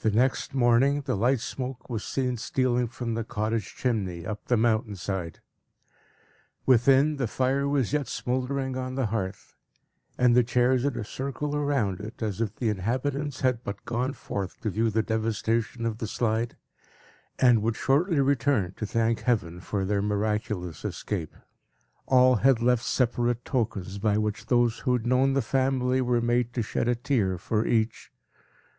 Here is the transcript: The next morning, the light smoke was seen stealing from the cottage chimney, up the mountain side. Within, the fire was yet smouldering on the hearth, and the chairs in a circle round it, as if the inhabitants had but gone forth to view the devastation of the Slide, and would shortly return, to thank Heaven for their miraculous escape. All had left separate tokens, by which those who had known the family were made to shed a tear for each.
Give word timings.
The 0.00 0.10
next 0.10 0.52
morning, 0.52 1.00
the 1.06 1.16
light 1.16 1.40
smoke 1.40 1.88
was 1.88 2.04
seen 2.04 2.36
stealing 2.36 2.86
from 2.88 3.14
the 3.14 3.24
cottage 3.24 3.74
chimney, 3.74 4.26
up 4.26 4.44
the 4.44 4.58
mountain 4.58 4.94
side. 4.94 5.40
Within, 6.66 7.16
the 7.16 7.26
fire 7.26 7.66
was 7.66 7.94
yet 7.94 8.08
smouldering 8.08 8.76
on 8.76 8.94
the 8.94 9.06
hearth, 9.06 9.54
and 10.18 10.36
the 10.36 10.44
chairs 10.44 10.84
in 10.84 10.98
a 10.98 11.02
circle 11.02 11.58
round 11.58 11.98
it, 12.00 12.20
as 12.22 12.42
if 12.42 12.56
the 12.56 12.68
inhabitants 12.68 13.40
had 13.40 13.64
but 13.64 13.86
gone 13.86 14.12
forth 14.12 14.60
to 14.60 14.68
view 14.68 14.90
the 14.90 15.02
devastation 15.02 15.86
of 15.86 15.96
the 15.96 16.06
Slide, 16.06 16.54
and 17.38 17.62
would 17.62 17.76
shortly 17.76 18.20
return, 18.20 18.74
to 18.76 18.84
thank 18.84 19.20
Heaven 19.20 19.60
for 19.60 19.86
their 19.86 20.02
miraculous 20.02 20.84
escape. 20.84 21.34
All 22.04 22.34
had 22.36 22.60
left 22.60 22.84
separate 22.84 23.46
tokens, 23.46 23.96
by 23.96 24.18
which 24.18 24.44
those 24.48 24.80
who 24.80 24.92
had 24.92 25.06
known 25.06 25.32
the 25.32 25.40
family 25.40 26.02
were 26.02 26.20
made 26.20 26.52
to 26.52 26.60
shed 26.60 26.86
a 26.86 26.94
tear 26.94 27.38
for 27.38 27.66
each. 27.66 28.12